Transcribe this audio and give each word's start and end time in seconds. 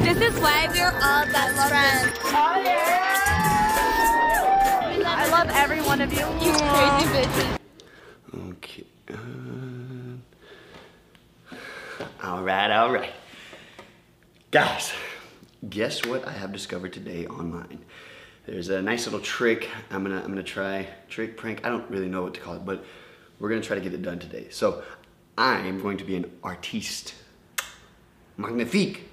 This 0.00 0.18
is 0.20 0.38
why 0.40 0.68
we're 0.70 0.86
all 0.86 1.24
best 1.26 1.68
friends. 1.68 2.18
I 5.04 5.28
love 5.30 5.50
every 5.50 5.80
one 5.82 6.00
of 6.00 6.12
you. 6.12 6.20
You 6.20 6.52
crazy 6.52 7.06
bitches. 7.12 7.58
Okay. 8.48 8.84
Uh, 9.10 9.16
all 12.22 12.44
right, 12.44 12.70
all 12.70 12.92
right. 12.92 13.12
Guys, 14.52 14.92
guess 15.68 16.06
what 16.06 16.24
I 16.26 16.32
have 16.32 16.52
discovered 16.52 16.92
today 16.92 17.26
online? 17.26 17.84
There's 18.46 18.68
a 18.68 18.80
nice 18.80 19.04
little 19.06 19.18
trick. 19.20 19.68
I'm 19.90 20.04
gonna 20.04 20.20
I'm 20.20 20.28
gonna 20.28 20.44
try 20.44 20.86
trick 21.08 21.36
prank. 21.36 21.66
I 21.66 21.70
don't 21.70 21.90
really 21.90 22.08
know 22.08 22.22
what 22.22 22.34
to 22.34 22.40
call 22.40 22.54
it, 22.54 22.64
but 22.64 22.84
we're 23.40 23.48
gonna 23.48 23.62
try 23.62 23.74
to 23.74 23.82
get 23.82 23.92
it 23.92 24.02
done 24.02 24.20
today. 24.20 24.46
So 24.50 24.84
I'm 25.36 25.82
going 25.82 25.98
to 25.98 26.04
be 26.04 26.14
an 26.14 26.30
artiste, 26.44 27.14
magnifique. 28.36 29.07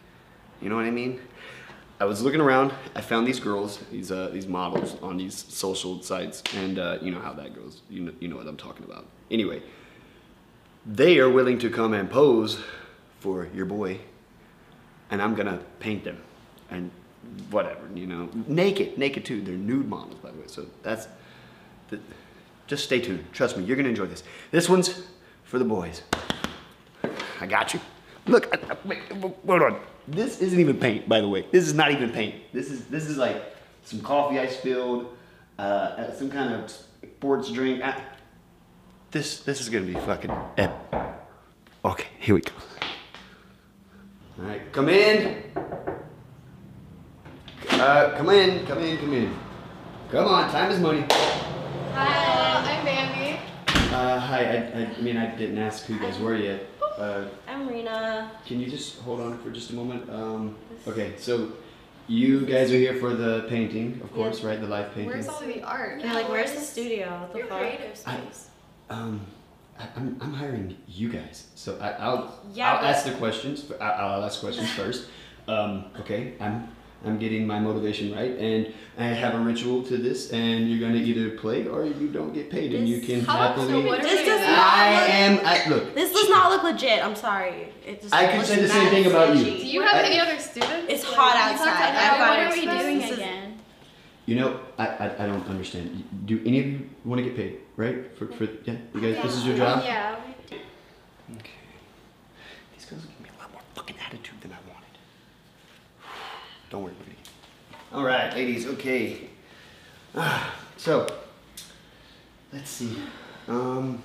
You 0.62 0.70
know 0.70 0.76
what 0.76 0.86
I 0.86 0.92
mean? 0.92 1.20
I 2.00 2.06
was 2.06 2.22
looking 2.22 2.42
around. 2.42 2.74
I 2.94 3.02
found 3.02 3.26
these 3.26 3.40
girls, 3.40 3.80
these 3.92 4.12
uh, 4.12 4.30
these 4.34 4.48
models 4.48 4.98
on 5.02 5.18
these 5.18 5.46
social 5.48 6.02
sites, 6.02 6.44
and 6.56 6.78
uh, 6.78 6.98
you 7.02 7.12
know 7.12 7.20
how 7.20 7.34
that 7.34 7.56
goes. 7.56 7.82
You 7.90 8.02
know, 8.02 8.12
you 8.20 8.28
know 8.28 8.36
what 8.36 8.48
I'm 8.48 8.58
talking 8.58 8.84
about. 8.84 9.06
Anyway, 9.32 9.62
they 10.86 11.20
are 11.20 11.30
willing 11.30 11.58
to 11.60 11.70
come 11.70 11.94
and 11.94 12.10
pose 12.10 12.60
for 13.20 13.48
your 13.54 13.66
boy, 13.66 14.00
and 15.10 15.22
I'm 15.22 15.36
gonna 15.36 15.60
paint 15.80 16.04
them, 16.04 16.22
and 16.70 16.92
whatever, 17.50 17.88
you 17.94 18.08
know, 18.08 18.30
naked, 18.48 18.98
naked 18.98 19.26
too. 19.26 19.42
They're 19.42 19.56
nude 19.56 19.88
models, 19.88 20.16
by 20.16 20.32
the 20.32 20.38
way. 20.38 20.48
So 20.48 20.66
that's, 20.84 21.08
the, 21.90 22.00
just 22.68 22.84
stay 22.84 23.00
tuned. 23.00 23.26
Trust 23.32 23.58
me, 23.58 23.64
you're 23.64 23.78
gonna 23.78 23.90
enjoy 23.90 24.06
this. 24.06 24.24
This 24.52 24.70
one's 24.70 25.04
for 25.44 25.60
the 25.60 25.66
boys. 25.66 26.02
I 27.40 27.46
got 27.48 27.74
you. 27.74 27.80
Look, 28.28 28.48
I, 28.54 28.74
I, 28.74 28.78
wait, 28.86 29.00
hold 29.46 29.62
on. 29.62 29.80
This 30.08 30.42
isn't 30.42 30.60
even 30.60 30.78
paint, 30.78 31.08
by 31.08 31.22
the 31.22 31.30
way. 31.30 31.46
This 31.52 31.68
is 31.68 31.74
not 31.74 31.92
even 31.92 32.10
paint. 32.12 32.36
This 32.54 32.72
is 32.72 32.86
this 32.86 33.08
is 33.08 33.18
like 33.18 33.56
some 33.84 34.02
coffee 34.02 34.40
I 34.40 34.48
spilled, 34.48 35.16
uh, 35.60 36.12
some 36.14 36.30
kind 36.30 36.54
of 36.54 36.72
sports 36.72 37.52
drink. 37.52 37.84
I, 37.84 38.02
this 39.12 39.42
this 39.42 39.62
is 39.62 39.70
gonna 39.70 39.86
be 39.86 39.94
fucking 39.94 40.32
epic. 40.58 41.00
Okay, 41.84 42.08
here 42.20 42.36
we 42.36 42.42
go. 42.42 42.52
All 44.40 44.46
right, 44.46 44.72
come 44.74 44.90
in. 44.90 45.44
Uh, 47.72 48.16
come 48.18 48.30
in, 48.30 48.66
come 48.66 48.80
in, 48.80 48.98
come 48.98 49.14
in. 49.14 49.36
Come 50.10 50.28
on, 50.28 50.50
time 50.52 50.72
is 50.72 50.80
money. 50.80 51.06
Hi, 51.94 52.64
I'm 52.64 52.86
Bambi. 52.86 53.40
Uh, 53.94 54.20
hi, 54.20 54.46
I, 54.46 54.98
I 54.98 55.02
mean, 55.02 55.18
I 55.18 55.36
didn't 55.36 55.58
ask 55.58 55.86
who 55.86 55.94
you 55.94 56.00
guys 56.00 56.20
were 56.20 56.36
yet. 56.36 56.62
Uh, 56.98 57.26
I'm 57.56 57.70
Rena. 57.70 58.32
can 58.46 58.60
you 58.60 58.70
just 58.70 59.00
hold 59.00 59.22
on 59.22 59.38
for 59.38 59.50
just 59.50 59.70
a 59.70 59.76
moment? 59.76 60.10
Um, 60.10 60.58
okay, 60.86 61.14
so 61.18 61.54
you 62.06 62.46
guys 62.46 62.70
are 62.70 62.78
here 62.78 62.96
for 62.96 63.14
the 63.14 63.46
painting, 63.48 64.02
of 64.04 64.12
course, 64.12 64.44
right? 64.44 64.60
The 64.60 64.68
live 64.68 64.94
painting. 64.94 65.08
Where's 65.08 65.30
all 65.30 65.40
the 65.40 65.62
art? 65.64 66.02
Yeah, 66.02 66.14
like, 66.14 66.28
where's 66.28 66.52
the 66.52 66.60
studio? 66.60 67.30
The 67.32 67.38
Your 67.40 67.48
fuck? 67.48 67.60
creative 67.60 67.92
I- 68.06 68.18
space. 68.18 68.50
Um, 68.90 69.22
I, 69.80 69.88
I'm, 69.96 70.18
I'm 70.20 70.34
hiring 70.34 70.76
you 70.86 71.08
guys, 71.08 71.48
so 71.56 71.78
I, 71.80 71.92
I'll 71.92 72.42
Yeah, 72.54 72.74
I'll 72.74 72.86
ask 72.86 73.06
the 73.06 73.14
questions. 73.14 73.72
I, 73.80 73.86
I'll 73.86 74.26
ask 74.26 74.42
questions 74.42 74.70
first. 74.82 75.08
Um, 75.48 75.86
okay, 76.02 76.34
I'm 76.42 76.75
I'm 77.06 77.20
getting 77.20 77.46
my 77.46 77.60
motivation 77.60 78.14
right, 78.14 78.32
and 78.38 78.74
I 78.98 79.04
have 79.06 79.36
a 79.36 79.40
ritual 79.40 79.84
to 79.84 79.98
this, 79.98 80.32
and 80.32 80.70
you're 80.70 80.80
gonna 80.80 81.02
either 81.02 81.38
play 81.38 81.68
or 81.68 81.86
you 81.86 82.08
don't 82.08 82.34
get 82.34 82.50
paid, 82.50 82.74
and 82.74 82.88
you 82.90 83.00
can 83.02 83.22
How- 83.22 83.38
happily. 83.38 83.68
so 83.68 83.82
what 83.88 84.00
are 84.00 84.04
This 84.04 84.20
we 84.22 84.26
does 84.26 84.40
doing? 84.40 84.52
not 84.52 84.74
I 84.74 85.00
look- 85.00 85.10
am. 85.10 85.40
I, 85.46 85.70
look, 85.70 85.96
This 85.96 86.12
does 86.14 86.30
not 86.30 86.50
look 86.52 86.64
legit. 86.64 87.06
I'm 87.06 87.16
sorry. 87.16 87.70
It 87.86 88.02
just 88.02 88.14
I 88.14 88.26
could 88.28 88.38
looks 88.38 88.48
say 88.50 88.62
the 88.62 88.68
same 88.70 88.90
thing 88.90 89.06
about 89.06 89.38
you. 89.38 89.44
Do 89.44 89.52
you 89.52 89.82
have 89.82 89.96
I- 90.04 90.08
any 90.10 90.20
other 90.20 90.40
students? 90.40 90.86
It's 90.90 91.04
Like, 91.06 91.16
hot 91.16 91.52
you 91.52 91.58
talked 91.58 91.70
outside. 91.70 91.92
to 91.92 91.98
I've 91.98 92.12
everyone. 92.14 92.20
got 92.20 92.30
what 92.30 92.40
are 92.40 92.46
it. 92.48 92.60
we 92.60 92.66
This 92.66 92.82
doing 92.84 93.02
is- 93.02 93.18
again? 93.18 93.60
you 94.26 94.36
know, 94.38 94.60
I, 94.80 94.88
I, 94.88 95.24
I 95.24 95.28
don't 95.28 95.48
understand. 95.48 96.04
Do 96.26 96.42
any 96.46 96.60
of 96.60 96.66
you 96.66 96.90
want 97.04 97.20
to 97.20 97.26
get 97.30 97.36
paid, 97.38 97.58
right? 97.78 98.18
For, 98.18 98.26
for 98.28 98.46
yeah, 98.64 98.74
you 98.96 99.00
guys, 99.02 99.22
this 99.24 99.36
is 99.38 99.46
your 99.46 99.56
job. 99.58 99.84
Yeah. 99.86 100.16
Okay. 101.38 101.52
These 102.76 102.86
girls 102.86 103.04
are 103.04 103.08
giving 103.08 103.24
me 103.24 103.30
a 103.38 103.42
lot 103.42 103.52
more 103.52 103.62
fucking 103.76 103.96
attitude 104.04 104.42
than 104.42 104.52
I 104.52 104.56
wanted. 104.56 104.65
Don't 106.76 106.84
worry, 106.84 106.94
buddy. 107.00 107.16
All 107.94 108.04
right, 108.04 108.34
ladies. 108.34 108.68
Okay. 108.68 109.30
Ah, 110.14 110.54
so, 110.76 111.08
let's 112.52 112.70
see. 112.70 112.98
Um, 113.48 114.04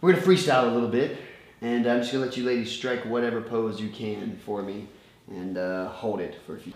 we're 0.00 0.14
gonna 0.14 0.26
freestyle 0.26 0.64
a 0.64 0.74
little 0.74 0.88
bit, 0.88 1.16
and 1.60 1.86
I'm 1.86 2.00
just 2.00 2.10
gonna 2.10 2.24
let 2.24 2.36
you 2.36 2.42
ladies 2.42 2.72
strike 2.72 3.04
whatever 3.04 3.40
pose 3.40 3.80
you 3.80 3.90
can 3.90 4.36
for 4.44 4.60
me, 4.60 4.88
and 5.30 5.56
uh, 5.56 5.88
hold 5.90 6.18
it 6.18 6.40
for 6.48 6.56
a 6.56 6.58
few. 6.58 6.72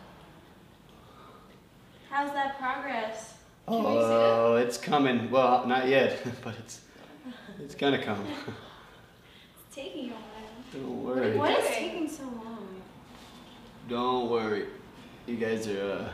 How's 2.08 2.30
that 2.30 2.60
progress? 2.60 3.34
Can 3.66 3.78
we 3.78 3.82
see 3.82 3.88
Oh, 3.90 4.54
it's 4.54 4.78
coming. 4.78 5.32
Well, 5.32 5.66
not 5.66 5.88
yet, 5.88 6.24
but 6.44 6.54
it's 6.60 6.82
it's 7.58 7.74
gonna 7.74 8.00
come. 8.00 8.24
It's 9.66 9.74
taking 9.74 10.10
a 10.10 10.12
while. 10.12 10.22
Don't 10.72 11.02
worry. 11.02 11.36
What 11.36 11.58
is 11.58 11.66
doing? 11.66 11.74
taking 11.74 12.08
so 12.08 12.22
long? 12.22 12.77
Don't 13.88 14.28
worry. 14.28 14.66
You 15.26 15.36
guys 15.36 15.66
are, 15.66 15.92
uh, 15.92 16.08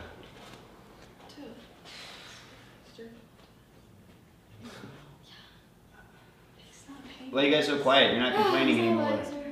It's 6.59 6.85
why 7.31 7.43
are 7.43 7.47
you 7.47 7.53
guys 7.53 7.67
so 7.67 7.79
quiet? 7.79 8.13
You're 8.13 8.23
not 8.23 8.35
complaining 8.35 8.79
anymore. 8.79 9.11
Legs 9.11 9.29
are. 9.31 9.43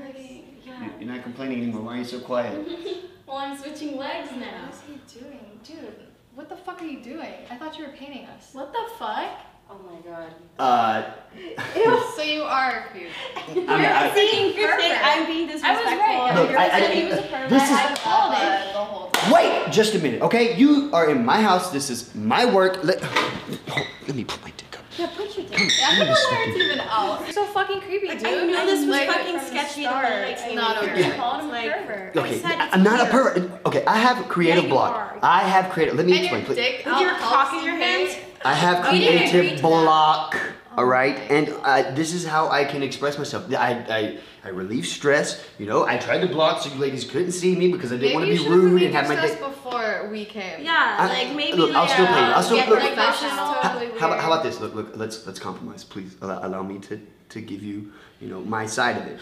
Yeah. 0.64 0.88
You're 1.00 1.08
not 1.08 1.22
complaining 1.22 1.62
anymore. 1.62 1.82
Why 1.82 1.96
are 1.96 1.98
you 1.98 2.04
so 2.04 2.20
quiet? 2.20 2.68
Well, 3.24 3.40
I'm 3.40 3.56
switching 3.56 3.96
legs 3.96 4.28
now. 4.32 4.66
What 4.66 4.74
is 4.74 4.82
he 4.86 5.20
doing? 5.20 5.58
Dude, 5.64 6.06
what 6.34 6.50
the 6.50 6.56
fuck 6.56 6.82
are 6.82 6.84
you 6.84 7.02
doing? 7.02 7.32
I 7.50 7.56
thought 7.56 7.78
you 7.78 7.86
were 7.86 7.92
painting 7.92 8.26
us. 8.26 8.50
What 8.52 8.74
the 8.74 8.84
fuck? 8.98 9.40
Oh 9.72 9.78
my 9.90 10.00
god. 10.10 10.34
Uh, 10.58 11.12
So 12.16 12.22
you 12.22 12.42
are 12.42 12.84
cute. 12.94 13.08
I'm, 13.48 13.68
I, 13.68 14.12
Seeing 14.14 14.52
pervert. 14.54 14.80
I'm 15.02 15.26
being 15.26 15.48
I 15.48 15.52
was 15.54 15.62
right. 15.62 16.34
Look, 16.36 16.50
You're 16.50 16.58
I- 16.58 16.68
I- 16.68 16.86
he 16.94 17.04
was 17.04 17.18
a 17.18 17.22
pervert. 17.22 17.48
this 17.50 17.62
is- 17.62 17.70
I 17.70 17.94
called 17.96 18.34
it. 18.34 18.72
The 18.72 18.78
whole 18.78 19.10
time. 19.10 19.32
wait 19.32 19.72
just 19.72 19.94
a 19.94 19.98
minute, 19.98 20.20
okay? 20.22 20.54
You 20.56 20.90
are 20.92 21.08
in 21.10 21.24
my 21.24 21.40
house. 21.40 21.70
This 21.70 21.88
is 21.90 22.14
my 22.14 22.44
work. 22.44 22.84
Let, 22.84 22.98
oh, 23.02 23.86
let 24.06 24.14
me 24.16 24.24
put 24.24 24.42
my 24.42 24.52
dick 24.56 24.76
up. 24.78 24.84
Yeah, 24.98 25.08
put 25.16 25.36
your 25.36 25.46
dick. 25.46 25.58
I 25.58 25.96
don't 25.98 26.06
know 26.08 26.12
why 26.12 26.44
it's 26.48 26.56
even 26.64 26.80
out. 26.80 27.20
You're 27.24 27.32
so 27.32 27.44
fucking 27.46 27.80
creepy, 27.80 28.08
Like, 28.08 28.18
dude. 28.18 28.28
I 28.28 28.44
knew 28.44 28.52
this 28.66 28.80
was 28.80 28.88
Like, 28.88 29.08
fucking 29.08 29.40
sketchy 29.40 29.82
the 29.82 29.88
start, 29.88 30.04
minute 30.04 30.24
I 30.26 30.30
it's 30.48 30.54
not 30.54 30.82
in 30.84 30.90
okay. 30.90 31.02
here. 31.02 31.12
You 31.14 31.18
called 31.20 31.40
him 31.42 31.48
a 31.48 31.52
Like, 31.52 31.86
pervert. 31.86 32.16
Okay, 32.16 32.42
I'm 32.44 32.82
not 32.82 33.00
a 33.00 33.10
pervert. 33.10 33.50
Okay, 33.66 33.84
I 33.86 33.96
have 33.98 34.20
a 34.20 34.24
creative 34.28 34.64
you 34.64 34.70
block. 34.70 34.94
are. 34.94 35.18
I 35.22 35.40
have 35.48 35.70
creative. 35.72 35.94
Let 35.96 36.04
me 36.06 36.12
And 36.12 36.22
explain, 36.24 36.44
please. 36.44 36.56
dick 36.56 36.84
With 36.84 37.00
your 37.00 37.10
out 37.10 37.18
cock 37.20 37.48
helps 37.48 37.58
in 37.58 37.64
your 37.64 37.74
you 37.76 37.82
hand? 37.82 38.08
paint. 38.08 38.21
I 38.44 38.54
have 38.54 38.84
Oh, 38.86 38.90
you 38.92 39.00
didn't 39.00 39.28
agree 39.28 39.40
creative 39.40 39.62
block. 39.62 40.36
All 40.74 40.86
right, 40.86 41.18
and 41.30 41.50
uh, 41.64 41.90
this 41.92 42.14
is 42.14 42.24
how 42.26 42.48
I 42.48 42.64
can 42.64 42.82
express 42.82 43.18
myself. 43.18 43.44
I, 43.52 43.72
I 43.90 44.18
I 44.42 44.48
relieve 44.48 44.86
stress. 44.86 45.44
You 45.58 45.66
know, 45.66 45.86
I 45.86 45.98
tried 45.98 46.20
to 46.20 46.28
block 46.28 46.62
so 46.62 46.72
you 46.72 46.80
ladies 46.80 47.04
couldn't 47.04 47.32
see 47.32 47.54
me 47.54 47.70
because 47.70 47.92
I 47.92 47.98
didn't 47.98 48.14
want 48.14 48.26
to 48.26 48.32
be 48.32 48.48
rude 48.48 48.82
and 48.82 48.94
have 48.94 49.06
my 49.06 49.14
your 49.14 49.22
dick. 49.22 49.32
stress 49.32 49.50
before 49.50 50.08
we 50.10 50.24
came. 50.24 50.64
Yeah, 50.64 50.96
I- 50.98 51.08
like 51.26 51.36
maybe 51.36 51.58
look, 51.58 51.74
I'll 51.74 51.86
still 51.86 52.06
pay 52.06 52.12
you. 52.12 52.18
uh, 52.32 52.36
I'll 52.36 52.42
still- 52.42 52.56
get 52.56 52.68
look. 52.70 52.80
Like 52.80 52.96
that's 52.96 53.18
professional. 53.20 53.54
totally 53.62 54.00
How, 54.00 54.06
about, 54.08 54.20
how 54.20 54.32
about 54.32 54.42
this? 54.44 54.60
Look, 54.60 54.74
look, 54.74 54.96
let's 54.96 55.26
let's 55.26 55.38
compromise, 55.38 55.84
please. 55.84 56.16
Allow, 56.22 56.40
allow 56.46 56.62
me 56.62 56.78
to 56.88 56.98
to 57.34 57.40
give 57.42 57.62
you, 57.62 57.92
you 58.20 58.28
know, 58.28 58.40
my 58.40 58.64
side 58.64 58.96
of 58.96 59.06
it. 59.06 59.18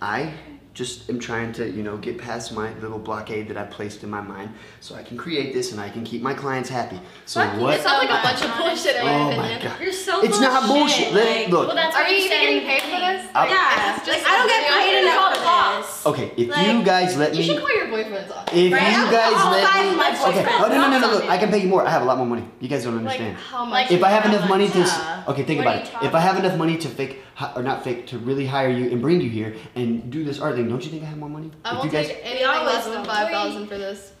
I 0.00 0.32
just 0.74 1.10
am 1.10 1.18
trying 1.18 1.52
to, 1.52 1.70
you 1.70 1.82
know, 1.82 1.96
get 1.98 2.16
past 2.16 2.52
my 2.54 2.72
little 2.78 2.98
blockade 2.98 3.46
that 3.48 3.56
I 3.58 3.64
placed 3.64 4.02
in 4.04 4.10
my 4.10 4.22
mind, 4.22 4.50
so 4.80 4.94
I 4.94 5.02
can 5.02 5.18
create 5.18 5.52
this 5.52 5.70
and 5.72 5.80
I 5.80 5.90
can 5.90 6.02
keep 6.02 6.22
my 6.22 6.32
clients 6.32 6.70
happy. 6.70 6.98
So 7.26 7.40
Fuck 7.42 7.60
what? 7.60 7.74
It 7.78 7.82
sounds 7.82 7.98
like 8.08 8.10
a 8.10 8.18
oh 8.18 8.22
bunch 8.22 8.42
of 8.42 8.56
bullshit 8.56 8.96
in 8.96 9.04
my 9.04 9.12
Oh 9.12 9.36
my 9.36 9.62
god! 9.62 9.80
You're 9.80 9.92
so 9.92 10.22
It's 10.22 10.38
full 10.38 10.46
not 10.48 10.66
bullshit. 10.66 11.06
shit, 11.06 11.14
Let- 11.14 11.36
like- 11.42 11.48
look. 11.48 11.66
Well, 11.66 11.76
that's 11.76 11.94
Are 11.94 12.08
you 12.08 12.16
even 12.24 12.30
getting 12.30 12.60
paid 12.66 12.82
for 12.82 13.00
this? 13.00 13.28
I'll- 13.34 13.48
Yeah, 13.48 13.98
It's 13.98 14.08
like 14.08 14.22
I 14.24 14.38
don't 14.38 14.48
get 14.48 14.64
paid 14.66 14.92
for 14.92 15.02
enough 15.02 15.34
the 15.34 15.40
for 15.40 15.46
podcast. 15.46 15.80
this. 15.82 16.06
Okay, 16.06 16.32
if 16.42 16.48
Like- 16.48 16.66
you 16.66 16.82
guys 16.82 17.16
let 17.18 17.32
me. 17.32 17.38
You 17.38 17.44
should 17.44 17.58
call 17.60 17.74
your 17.76 17.86
boyfriends 17.86 18.30
off. 18.34 18.48
if 18.52 18.72
Right? 18.72 18.92
you 18.92 18.98
I'll 19.04 19.12
guys 19.12 19.32
let 19.52 19.90
me, 19.90 19.96
my 19.96 20.28
okay. 20.28 20.46
Oh 20.58 20.68
no 20.68 20.76
no 20.80 20.88
no 20.88 20.98
no! 21.00 21.12
Look, 21.12 21.28
I 21.28 21.36
can 21.38 21.50
pay 21.50 21.58
you 21.58 21.68
more. 21.68 21.86
I 21.86 21.90
have 21.90 22.02
a 22.02 22.04
lot 22.06 22.16
more 22.16 22.26
money. 22.26 22.44
You 22.60 22.68
guys 22.68 22.84
don't 22.84 22.96
understand. 22.96 23.36
Like 23.36 23.36
understand. 23.36 23.52
how 23.52 23.64
much? 23.66 23.90
if 23.90 24.02
I 24.02 24.08
have 24.08 24.24
enough 24.24 24.48
money 24.48 24.68
to, 24.68 24.78
s- 24.80 25.00
okay, 25.28 25.42
think 25.44 25.60
about 25.60 25.76
it. 25.84 25.90
If 26.02 26.14
I 26.14 26.20
have 26.20 26.38
enough 26.38 26.56
money 26.56 26.76
to 26.78 26.88
fake, 26.88 27.20
or 27.56 27.62
not 27.62 27.84
fake, 27.84 28.06
to 28.08 28.18
really 28.18 28.46
hire 28.46 28.70
you 28.70 28.90
and 28.90 29.00
bring 29.02 29.20
you 29.20 29.28
here 29.30 29.54
and 29.74 30.10
do 30.10 30.24
this 30.24 30.40
art 30.40 30.56
thing, 30.56 30.61
don't 30.68 30.84
you 30.84 30.90
think 30.90 31.02
I 31.02 31.06
have 31.06 31.18
more 31.18 31.28
money? 31.28 31.50
I 31.64 31.70
if 31.70 31.78
won't 31.78 31.84
you 31.86 31.98
guys, 31.98 32.08
take 32.08 32.20
anything 32.22 32.46
less 32.46 32.84
than 32.86 33.04
five 33.04 33.28
thousand 33.30 33.66
for 33.68 33.78
this. 33.78 34.12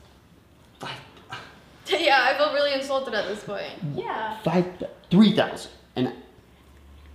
five, 0.78 0.96
yeah, 2.00 2.20
I 2.30 2.36
feel 2.38 2.52
really 2.54 2.72
insulted 2.74 3.14
at 3.14 3.26
this 3.28 3.42
point. 3.44 3.64
Yeah. 3.94 4.38
five, 4.42 4.66
three 5.10 5.32
thousand, 5.34 5.70
and 5.96 6.12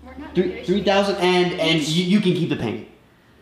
We're 0.06 0.16
not 0.16 0.34
three, 0.36 0.44
negotiating. 0.44 0.66
three 0.66 0.84
thousand, 0.84 1.16
and 1.18 1.60
and 1.60 1.82
you, 1.88 2.04
you 2.04 2.20
can 2.22 2.34
keep 2.34 2.50
the 2.50 2.56
painting. 2.58 2.92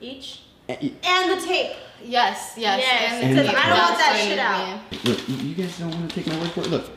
Each 0.02 0.42
y- 0.68 0.92
and 1.04 1.32
the 1.32 1.46
tape. 1.46 1.72
Yes, 2.04 2.54
yes. 2.58 2.80
Yes, 2.82 3.24
and 3.24 3.36
because 3.36 3.50
I 3.50 3.70
don't 3.70 3.80
want 3.80 3.98
that 3.98 4.20
shit 4.24 4.38
out. 4.40 4.80
Look, 5.06 5.28
you 5.30 5.36
you 5.50 5.56
guys 5.56 5.80
don't 5.80 5.90
want 5.92 6.10
to 6.12 6.16
take 6.16 6.28
my 6.32 6.40
word 6.40 6.52
for 6.52 6.62
it. 6.62 6.68
Look, 6.70 6.90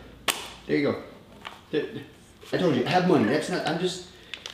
there 0.67 0.76
you 0.76 0.93
go. 0.93 1.02
I 2.52 2.56
told 2.56 2.75
you, 2.76 2.84
have 2.84 3.06
money. 3.08 3.25
That's 3.25 3.50
not. 3.50 3.67
I'm 3.67 3.79
just, 3.79 4.08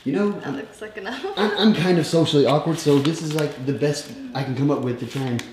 you 0.05 0.13
know, 0.13 0.31
That 0.31 0.47
I'm, 0.47 0.55
looks 0.57 0.81
like 0.81 0.95
enough. 0.97 1.25
I'm, 1.35 1.51
I'm 1.57 1.73
kind 1.73 1.97
of 1.99 2.05
socially 2.05 2.45
awkward, 2.45 2.79
so 2.79 2.99
this 2.99 3.21
is 3.21 3.33
like 3.35 3.65
the 3.65 3.73
best 3.73 4.09
I 4.33 4.43
can 4.43 4.55
come 4.55 4.71
up 4.71 4.79
with 4.81 4.99
to 5.01 5.07
try 5.07 5.23
and 5.23 5.43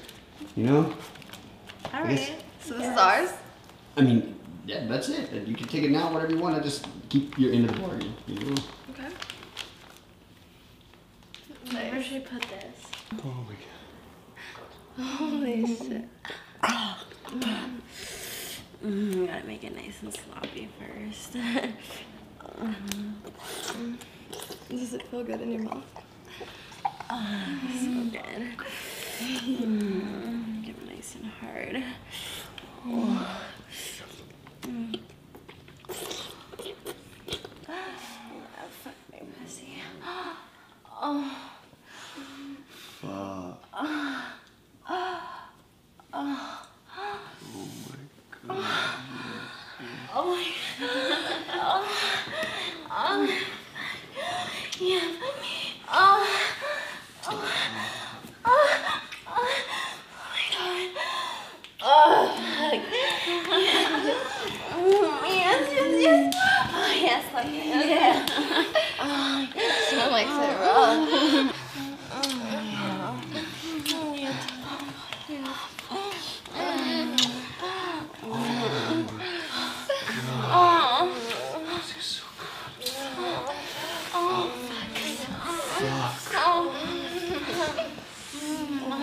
You 0.55 0.65
know? 0.67 0.95
All 1.93 2.05
I 2.05 2.15
guess- 2.15 2.29
right. 2.31 2.39
So 2.61 2.75
this 2.79 2.87
is 2.87 2.97
ours? 2.97 3.31
I 3.97 4.03
mean, 4.03 4.37
yeah, 4.67 4.87
that's 4.87 5.09
it. 5.09 5.33
You 5.49 5.55
can 5.57 5.67
take 5.67 5.83
it 5.83 5.91
now, 5.91 6.13
whatever 6.13 6.33
you 6.33 6.39
want. 6.39 6.55
I 6.57 6.61
Just 6.61 6.87
keep 7.09 7.37
your 7.39 7.53
end 7.53 7.69
of 7.69 7.75
the 7.75 7.81
bargain. 7.83 8.15
You 8.29 8.35
know? 8.39 8.55
Okay. 8.91 9.09
Where 11.91 12.03
should 12.03 12.19
I 12.19 12.21
put 12.21 12.43
this? 12.43 12.87
Oh 13.25 13.35
my 13.49 13.57
god. 14.99 15.07
Holy 15.19 15.67
shit. 15.67 16.05
Mm, 18.85 19.27
gotta 19.27 19.47
make 19.47 19.65
it 19.65 19.75
nice 19.77 20.03
and 20.03 20.13
sloppy 20.15 20.69
first. 20.79 21.37
Does 24.69 24.95
it 24.95 25.03
feel 25.09 25.23
good 25.25 25.41
in 25.41 25.53
your 25.53 25.63
mouth? 25.63 25.85
so 27.09 28.05
good. 28.11 28.49
Mm, 29.23 30.65
get 30.65 30.77
nice 30.89 31.15
and 31.15 31.27
hard. 31.41 31.85
Mm. 32.85 33.27
Oh, 37.69 38.69
fuck 38.83 38.95
my 39.13 39.19
pussy. 39.45 39.75
Oh. 40.91 41.37
Fuck. 43.01 43.59
Oh 50.15 50.37
my 50.37 50.45
god. 50.81 51.35
Oh. 51.55 51.87
Oh. 52.91 53.41
Yeah. 54.81 55.13
Oh. 55.89 56.27
Oh. 57.29 57.43
Oh. 58.45 58.67
Oh 59.29 59.49
my 60.29 60.43
god. 60.53 60.91
Oh. 61.85 61.91
fuck. 62.37 62.81
Mm, 64.73 65.29
Yes, 65.29 65.63
yes, 65.73 65.93
yes. 66.03 66.35
Oh, 66.75 66.93
yes, 67.01 67.25
like 67.35 67.47
it. 67.47 67.53
Yeah. 67.89 68.27
Oh, 69.01 69.49
Smell 69.89 70.11
like 70.11 70.27
it 70.27 70.55
raw. 70.61 71.53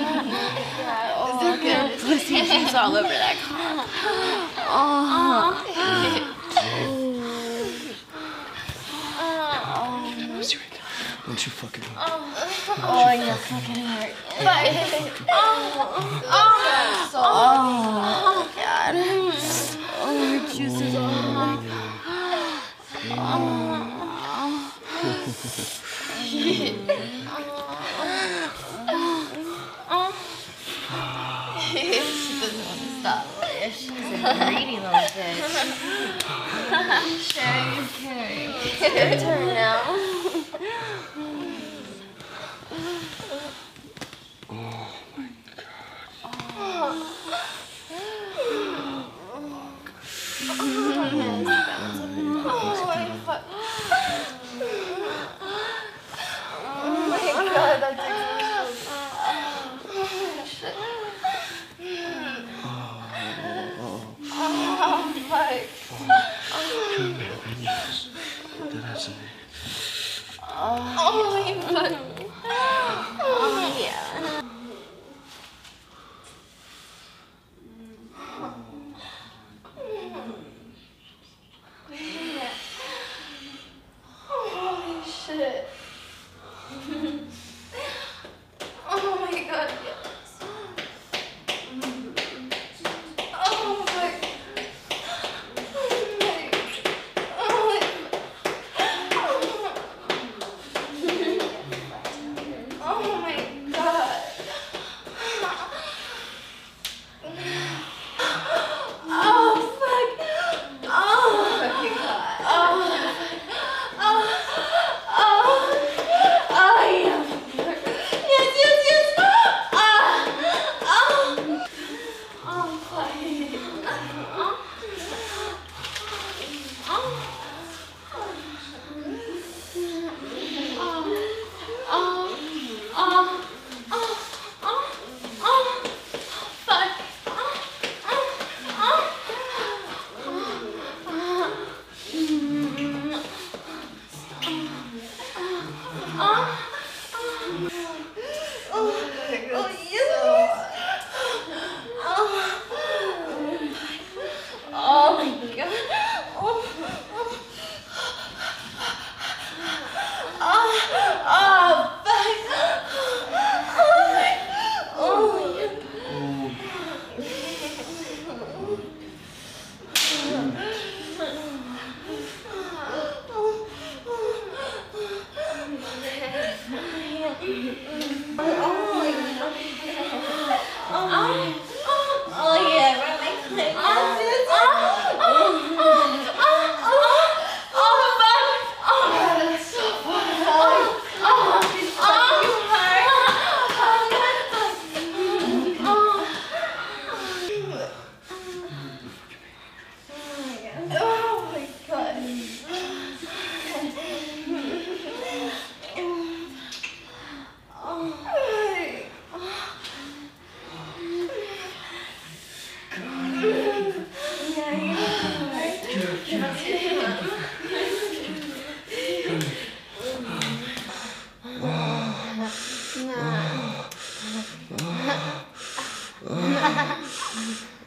Is 0.10 1.42
it 1.42 1.62
good? 1.62 2.00
Pussy 2.00 2.42
juice 2.42 2.69
all 2.80 2.96
over 2.96 3.10
that 3.10 3.36
cock. 3.44 3.90
Don't 11.26 11.46
you 11.46 11.52
fucking. 11.52 11.84
Oh, 11.98 13.12
you're 13.14 13.36
fucking 13.36 13.84
hurt. 13.84 14.14
So 17.12 17.20
Oh, 17.22 18.50
God. 18.56 18.96
Oh, 18.96 19.79
greedy 34.19 34.77
little 34.77 34.92
bitch. 34.92 35.39
Sherry, 37.31 37.88
Carrie. 38.00 38.54
It's 38.81 39.24
your 39.24 39.31
turn 39.31 39.48
now. 39.48 39.81
Oh 56.92 57.36
my 57.36 57.45
god, 57.54 57.81
that 57.81 57.94
takes 57.98 58.30
Oh 64.42 65.13
my 65.30 65.69
Oh 70.62 71.31
my 71.31 71.54
god. 71.72 71.98
Oh, 73.22 73.78
yeah. 73.80 74.20
Holy 74.20 74.38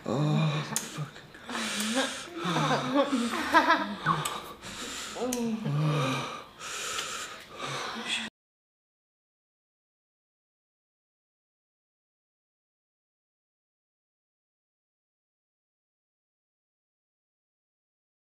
oh. 0.06 0.31